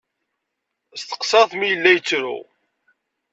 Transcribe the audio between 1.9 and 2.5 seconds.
yettru.